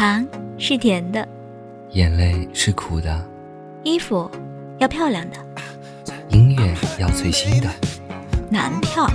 [0.00, 1.28] 糖是甜的，
[1.90, 3.22] 眼泪是苦的，
[3.82, 4.30] 衣服
[4.78, 5.36] 要漂亮的，
[6.30, 7.68] 音乐要最新的，
[8.50, 9.06] 男票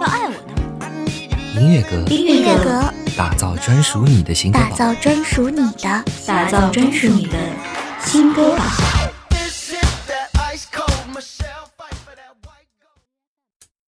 [0.00, 7.38] 要爱我的，音乐阁，音乐阁，打造专属你的新歌榜，打造专属你的，打造专属你的
[8.00, 8.66] 新歌榜。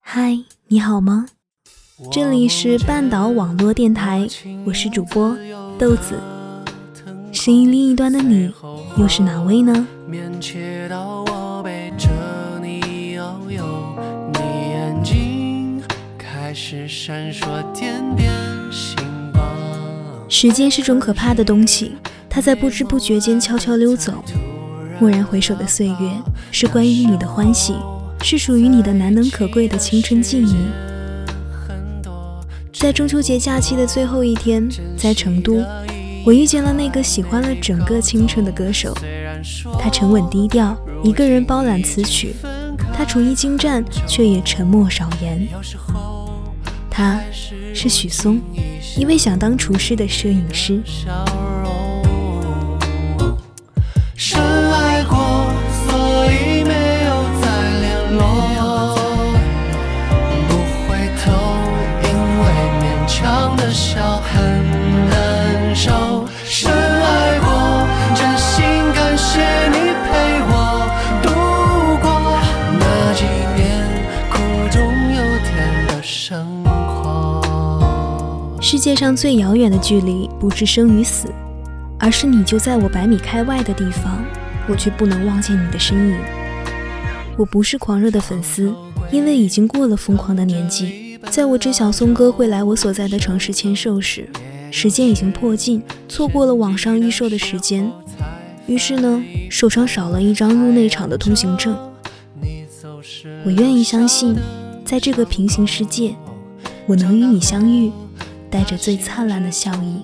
[0.02, 1.24] 嗨，你好吗？
[2.12, 4.28] 这里是半岛网络电台，
[4.66, 5.34] 我是主播
[5.78, 6.20] 豆子。
[7.32, 8.52] 声音另一端的你，
[8.98, 9.86] 又是哪位呢？
[20.28, 21.92] 时间是种可怕的东西，
[22.28, 24.22] 它在不知不觉间悄悄溜走。
[25.00, 27.74] 蓦然回首的岁月，是关于你的欢喜，
[28.22, 30.56] 是属于你的难能可贵的青春记忆。
[32.78, 35.64] 在中秋节假期的最后一天，在成都，
[36.24, 38.94] 我遇见了那个喜欢了整个青春的歌手。
[39.78, 42.34] 他沉稳低调，一个人包揽词曲。
[42.92, 45.48] 他厨艺精湛，却也沉默少言。
[46.90, 47.18] 他
[47.74, 48.40] 是许嵩，
[48.96, 50.82] 一位想当厨师的摄影师。
[78.96, 81.28] 上最遥远的距离，不是生与死，
[81.98, 84.24] 而是你就在我百米开外的地方，
[84.66, 86.18] 我却不能望见你的身影。
[87.36, 88.74] 我不是狂热的粉丝，
[89.10, 91.18] 因为已经过了疯狂的年纪。
[91.28, 94.28] 在我知晓松哥会来我所在的城市签售时，
[94.70, 97.90] 时间已经迫近，错过了网上预售的时间。
[98.66, 101.76] 于是呢，手上少了一张入内场的通行证。
[103.44, 104.36] 我愿意相信，
[104.84, 106.14] 在这个平行世界，
[106.86, 107.90] 我能与你相遇。
[108.50, 110.02] 带着最灿烂的笑意。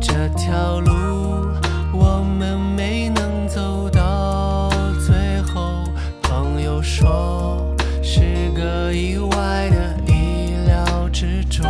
[0.00, 1.48] 这条路
[1.92, 4.70] 我们没能走到
[5.04, 5.82] 最后，
[6.22, 11.66] 朋友说是个意外的意料之中。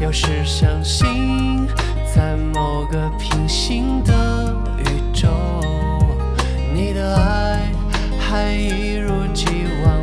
[0.00, 1.66] 要是相信
[2.14, 5.28] 在某个平行的宇宙，
[6.72, 7.68] 你的爱
[8.18, 9.44] 还一如既
[9.84, 9.97] 往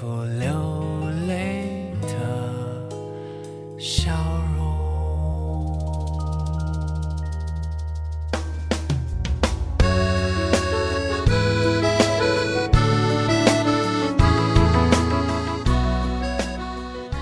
[0.00, 0.06] 一副
[0.38, 2.08] 流泪的
[3.78, 4.10] 笑
[4.56, 4.64] 容。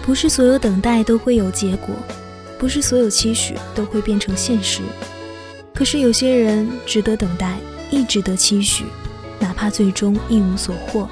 [0.02, 1.92] 不是所有等待都会有结果，
[2.60, 4.82] 不是所有期许都会变成现实。
[5.74, 7.58] 可是有些人值得等待，
[7.90, 8.84] 亦值得期许，
[9.40, 11.08] 哪怕最终一无所获。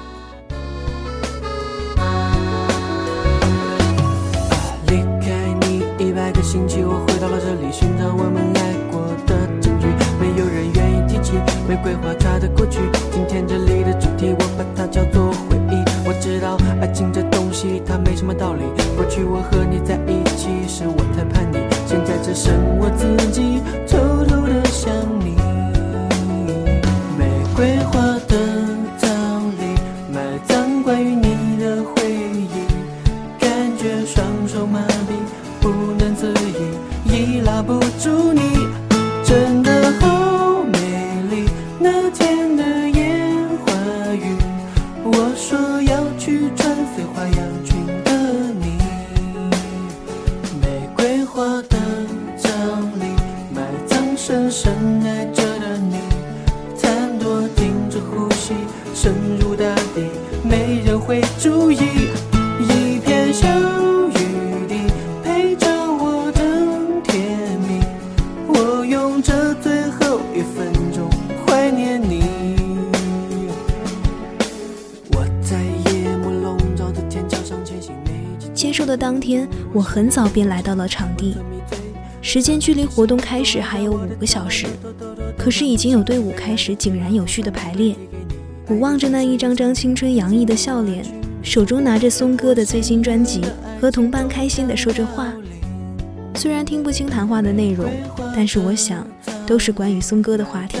[6.57, 9.85] 星期，我回到了这里，寻找我们爱过的证据。
[10.19, 11.33] 没有人愿意提起
[11.69, 12.79] 玫瑰花它的过去。
[13.11, 15.77] 今天这里的主题，我把它叫做回忆。
[16.03, 18.63] 我知道爱情这东西它没什么道理。
[18.95, 23.61] 过去我和你在一起是，我太叛逆，现在只剩我自己。
[45.19, 47.27] 我说要去穿碎花
[79.07, 81.37] 当天，我很早便来到了场地。
[82.21, 84.67] 时间距离活动开始还有五个小时，
[85.37, 87.95] 可是已经有队伍开始井然有序的排列。
[88.67, 91.05] 我望着那一张张青春洋溢的笑脸，
[91.41, 93.39] 手中拿着松哥的最新专辑，
[93.79, 95.31] 和同伴开心地说着话。
[96.35, 97.89] 虽然听不清谈话的内容，
[98.35, 99.07] 但是我想
[99.45, 100.79] 都是关于松哥的话题，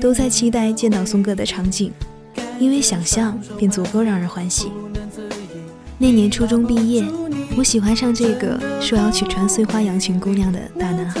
[0.00, 1.92] 都在期待见到松哥的场景，
[2.58, 4.66] 因为想象便足够让人欢喜。
[5.96, 7.04] 那年初中毕业。
[7.58, 11.20] 我喜欢上这个说要去穿碎花洋裙姑娘的大男孩。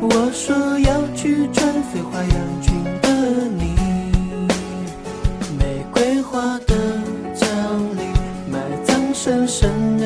[0.00, 3.10] 我说要去穿碎花洋裙的
[3.58, 3.74] 你，
[5.58, 6.74] 玫瑰花的
[7.34, 7.50] 葬
[7.96, 8.00] 礼，
[8.50, 9.99] 埋葬深深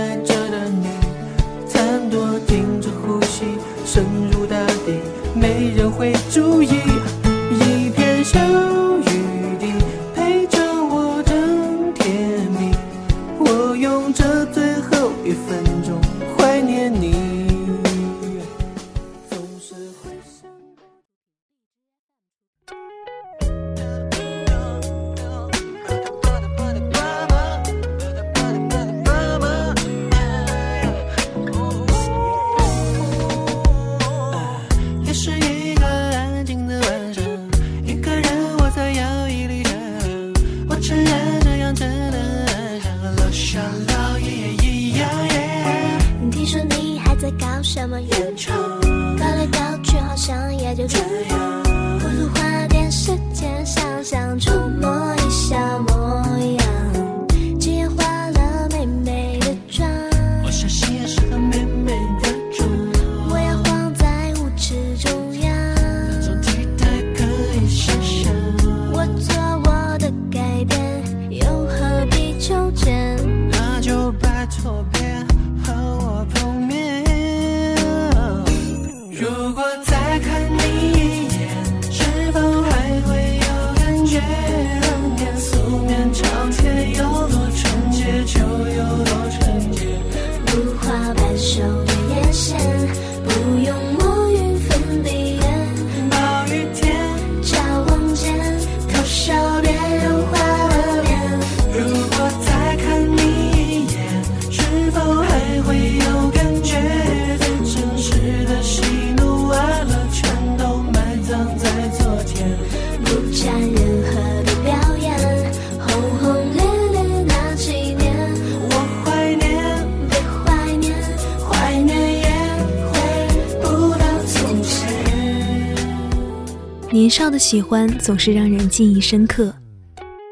[127.54, 129.54] 喜欢总是让人记忆深刻。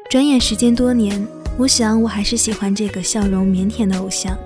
[0.09, 1.25] 转眼时间多年，
[1.57, 4.37] 我想我还是喜欢这个笑容腼腆的偶像。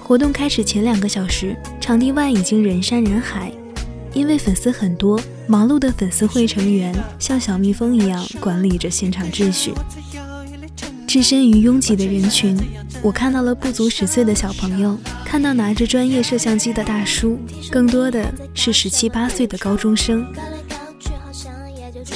[0.00, 3.50] 活动开始前两个小时，场地外已经人山人海，
[4.14, 9.74] 因为粉丝很多，忙碌的粉丝会成员像小蜜蜂一样管理着现场秩序。
[11.08, 12.56] 置身于拥挤的人群，
[13.02, 17.36] 我看到了不足十岁的小朋友，看到拿着专业摄像机的大叔，
[17.68, 20.24] 更多的是十七八岁的高中生。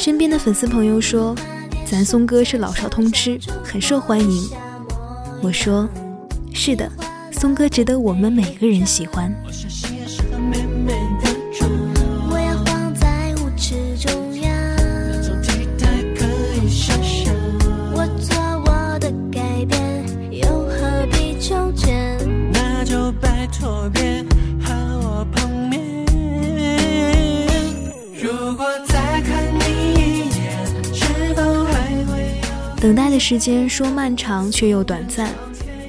[0.06, 1.34] 身边的粉丝朋友说，
[1.84, 4.48] 咱松哥是老少通吃，很受欢迎。
[5.42, 5.88] 我说，
[6.54, 6.88] 是的，
[7.32, 9.34] 松哥值得我们每个人喜欢。
[33.28, 35.34] 时间说漫长却又短暂，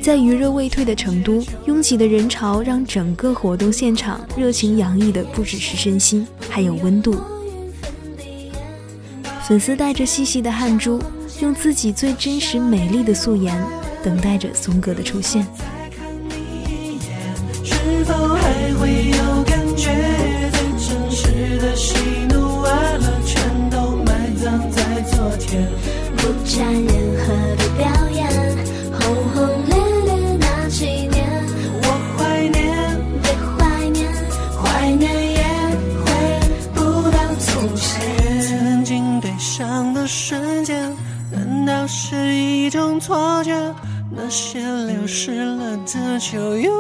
[0.02, 7.16] 在余热未退的成都，拥挤的人潮让整个活动现场热情洋溢的不只是身心，还有温度。
[9.48, 11.00] 粉丝带着细细的汗珠，
[11.40, 13.56] 用自己最真实美丽的素颜，
[14.02, 15.46] 等待着松哥的出现。
[17.64, 19.94] 是否还会有感觉？
[20.54, 21.94] 最真实的喜
[22.32, 25.68] 怒哀乐，全都埋葬在昨天。
[26.18, 26.74] 不沾
[42.10, 43.52] 是一种错觉，
[44.10, 46.72] 那些流失了的就永远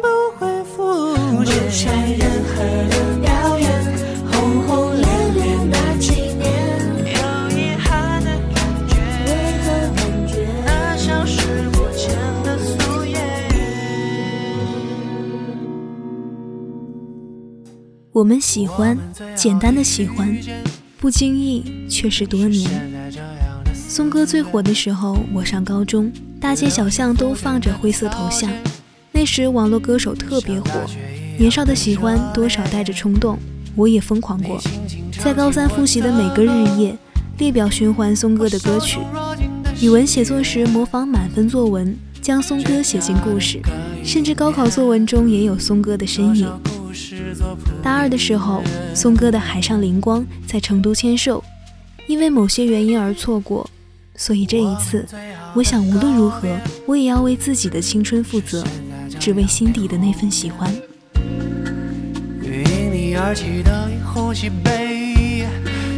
[0.00, 0.08] 不
[0.38, 1.70] 会复不见。
[1.70, 3.68] 像任何的表演，
[4.32, 6.48] 轰轰烈烈那几年，
[7.04, 7.20] 有
[7.58, 8.56] 遗憾的感
[8.88, 8.96] 觉，
[9.26, 10.48] 为何感觉？
[10.64, 13.20] 那像是过前的夙夜。
[18.12, 18.96] 我们喜欢，
[19.36, 20.34] 简单的喜欢，
[20.98, 22.98] 不经意却是多年。
[23.90, 28.48] 松哥最火的时候，我上高中，大街小巷都放着灰色头像。
[29.10, 30.70] 那时网络歌手特别火，
[31.36, 33.36] 年少的喜欢多少带着冲动，
[33.74, 34.60] 我也疯狂过。
[35.18, 36.96] 在高三复习的每个日夜，
[37.38, 39.00] 列表循环松哥的歌曲。
[39.80, 41.92] 语文写作时模仿满分作文，
[42.22, 43.60] 将松哥写进故事，
[44.04, 46.48] 甚至高考作文中也有松哥的身影。
[47.82, 48.62] 大二的时候，
[48.94, 51.42] 松哥的《海上灵光》在成都签售，
[52.06, 53.68] 因为某些原因而错过，
[54.20, 55.06] 所以这一次，
[55.54, 56.46] 我想无论如何，
[56.86, 58.62] 我也要为自己的青春负责，
[59.18, 60.70] 只为心底的那份喜欢。
[62.42, 65.46] 因你而起的一壶喜杯，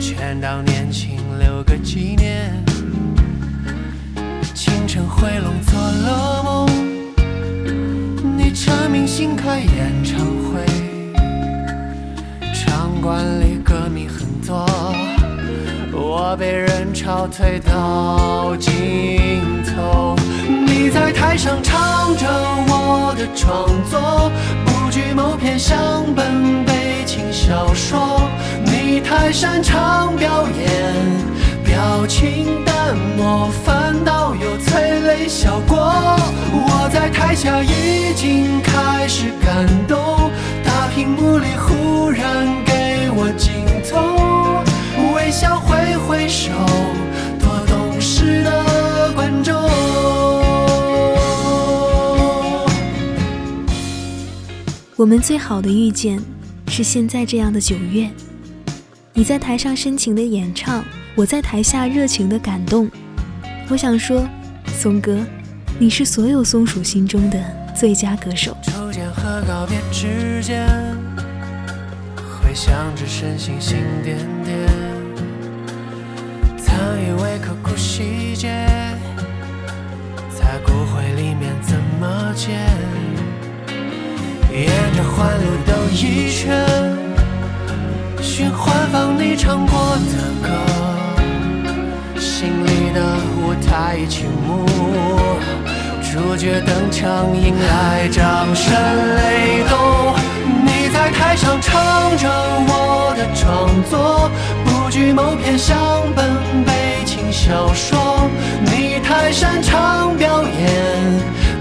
[0.01, 2.65] 全当年轻留个纪念。
[4.55, 6.71] 清晨回笼做了梦，
[8.39, 10.65] 你唱明星开演唱会，
[12.55, 13.59] 场馆里，
[16.33, 18.73] 我被人潮推到尽
[19.65, 20.17] 头。
[20.49, 22.27] 你在台上唱着
[22.69, 24.33] 我的创作，
[24.65, 25.79] 不惧某篇像
[26.17, 28.23] 本悲情小说。
[28.65, 30.95] 你太擅长表演，
[31.67, 35.77] 表情淡漠，反倒有催泪效果。
[36.51, 40.31] 我在台下已经开始感动，
[40.65, 43.53] 大屏幕里忽然给我镜
[43.91, 44.65] 头，
[45.15, 45.77] 微笑挥
[55.03, 56.17] 我们最好的遇见，
[56.69, 58.09] 是现在这样的九月。
[59.13, 60.85] 你在台上深情的演唱，
[61.17, 62.89] 我在台下热情的感动。
[63.69, 64.25] 我想说，
[64.79, 65.19] 松哥，
[65.77, 67.45] 你是所有松鼠心中的
[67.75, 68.57] 最佳歌手。
[68.63, 70.69] 抽签和告别之间，
[72.41, 74.69] 回想着深信心点点，
[76.57, 78.67] 曾以为刻骨细节，
[80.31, 81.77] 在骨灰里面怎
[86.05, 86.67] 一圈，
[88.21, 90.51] 循环放你唱过的歌，
[92.19, 93.01] 心里的
[93.39, 94.67] 舞台起幕。
[96.03, 98.75] 主角登场，迎来掌声
[99.15, 99.79] 雷动。
[100.65, 102.29] 你在台上唱着
[102.67, 104.29] 我的创作，
[104.65, 105.79] 不惧某篇乡
[106.17, 106.29] 本
[106.65, 108.29] 悲情小说。
[108.65, 110.51] 你太擅长表演，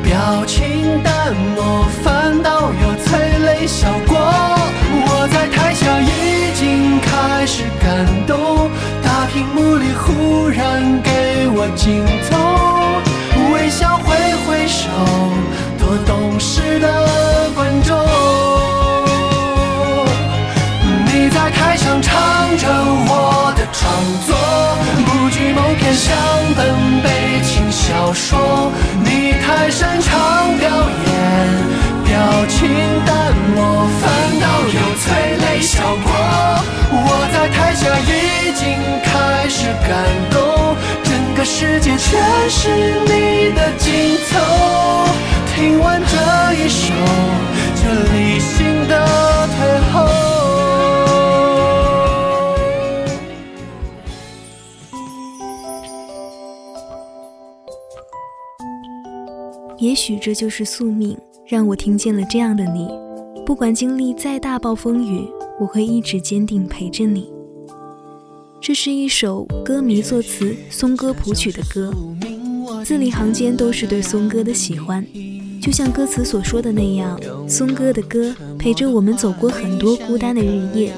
[0.03, 3.31] 表情淡漠，反倒有催
[3.62, 4.18] 泪效果。
[4.18, 8.72] 我在台下已经开始感动，
[9.03, 12.34] 大屏幕里忽然给我镜头，
[13.53, 14.15] 微笑挥
[14.46, 14.89] 挥手，
[15.77, 17.96] 多懂事的观众。
[21.06, 23.94] 你在台上唱着我的创
[24.25, 24.36] 作，
[25.06, 26.18] 不惧某篇像
[26.58, 28.72] 本悲情小说。
[29.03, 30.68] 你太擅长表
[31.06, 31.12] 演，
[32.32, 32.70] 表情
[33.06, 33.60] 淡漠，
[34.00, 34.08] 反
[34.40, 36.08] 倒有催泪效果。
[36.94, 38.64] 我在台下已经
[39.04, 39.92] 开始感
[40.32, 40.40] 动，
[41.04, 42.70] 整个世界全是
[43.04, 44.40] 你的镜头。
[45.54, 46.16] 听完这
[46.56, 46.94] 一首，
[47.76, 47.82] 就
[48.14, 48.96] 理性的
[49.58, 49.60] 退
[49.92, 50.08] 后。
[59.78, 61.18] 也许这就是宿命，
[61.51, 62.88] 让我听见了这样的你。
[63.46, 65.27] 不管经历再大暴风雨，
[65.60, 67.29] 我会一直坚定陪着你。
[68.62, 71.93] 这是一首歌迷作词、松哥谱曲的歌，
[72.86, 75.05] 字里行间都是对松哥的喜欢。
[75.62, 80.93] 就像歌词所说的那样，松哥的歌陪着我们走过很多孤单的日夜。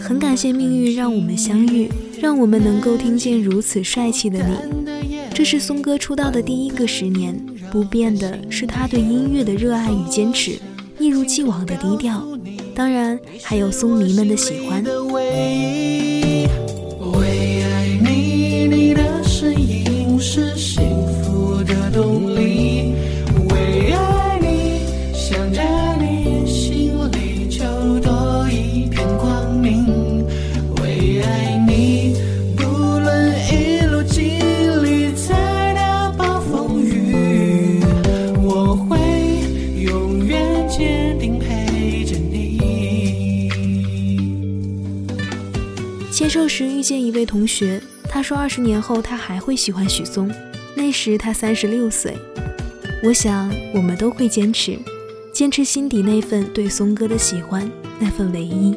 [0.00, 5.15] 很感谢命运让我们相遇，让我们能够听见如此帅气的你。
[5.36, 7.38] 这是松哥出道的第一个十年，
[7.70, 10.58] 不变的是他对音乐的热爱与坚持，
[10.98, 12.26] 一如既往的低调。
[12.74, 14.82] 当然，还有松迷们的喜欢。
[46.86, 50.32] 见一位同学，他说二十年后他还会喜欢许嵩，
[50.76, 52.16] 那时他三十六岁。
[53.02, 54.78] 我想我们都会坚持，
[55.32, 58.72] 坚持心底那份对嵩哥的喜欢，那份唯一。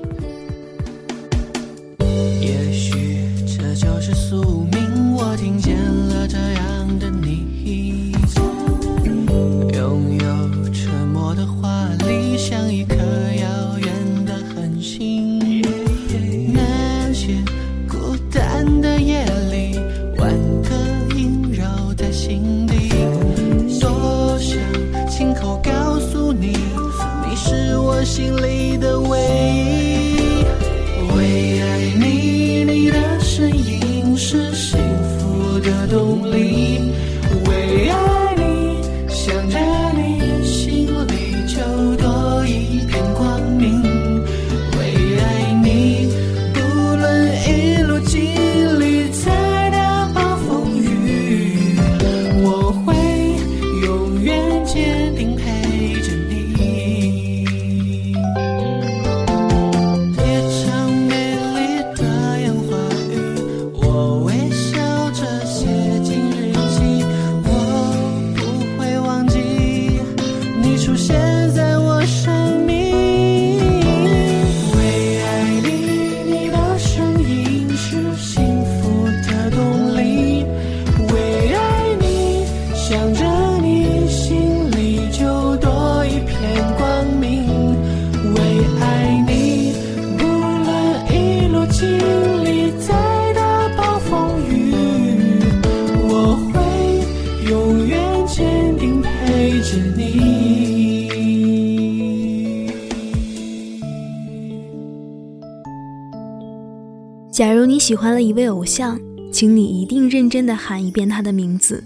[107.90, 109.00] 喜欢了一位偶像，
[109.32, 111.84] 请你一定认真的喊一遍他的名字，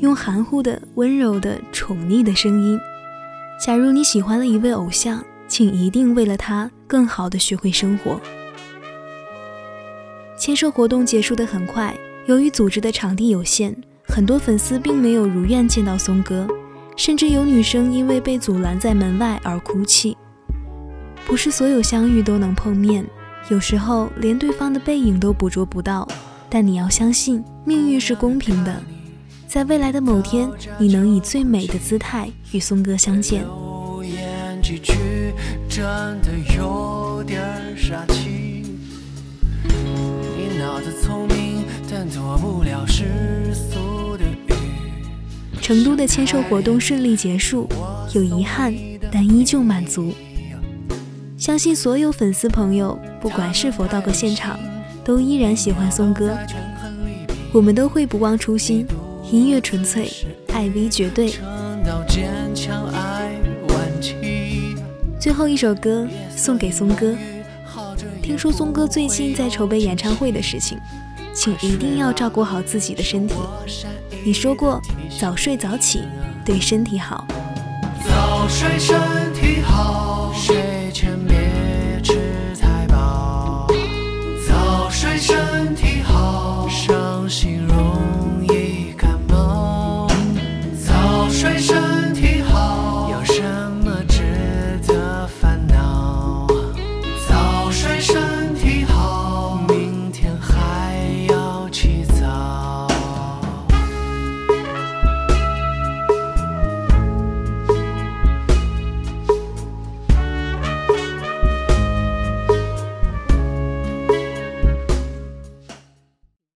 [0.00, 2.78] 用含糊的、温柔的、宠溺的声音。
[3.60, 8.20] 假如你喜欢了一位偶像，请一定为了他更好的学会生活。
[10.38, 16.46] 签售活动结束的很快，由于组织的场地有限，很多粉丝并没有如愿见到松哥，
[16.94, 20.16] 甚至有女生因为被阻拦在门外而哭泣。
[21.26, 23.04] 不是所有相遇都能碰面，
[23.48, 26.06] 有时候连对方的背影都捕捉不到。
[26.52, 28.82] 但你要相信，命运是公平的，
[29.46, 30.50] 在未来的某天，
[30.80, 33.44] 你能以最美的姿态与松哥相见。
[35.68, 35.84] 真
[36.22, 37.40] 的有点
[37.76, 38.64] 傻气。
[39.62, 44.52] 你脑子聪明，但做不了世俗的语。
[45.62, 47.68] 成都的签售活动顺利结束，
[48.12, 48.74] 有遗憾，
[49.12, 50.12] 但依旧满足。
[51.40, 54.60] 相信所有粉丝朋友，不管是否到过现场，
[55.02, 56.36] 都依然喜欢松哥。
[57.50, 58.86] 我们都会不忘初心，
[59.32, 60.12] 音乐纯粹，
[60.52, 61.32] 爱 V 绝对。
[65.18, 67.14] 最后一首歌送给松哥。
[68.22, 70.78] 听说松哥最近在筹备演唱会的事情，
[71.34, 73.34] 请一定要照顾好自己的身体。
[74.26, 74.78] 你说过
[75.18, 76.02] 早睡早起
[76.44, 77.26] 对身体好。
[78.06, 78.94] 早睡身
[79.32, 80.34] 体好。